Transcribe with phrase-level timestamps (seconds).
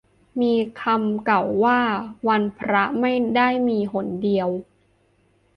[0.41, 1.79] มีคำเก่าว่า
[2.27, 4.49] วันพระไม่ได้มีหนเดียว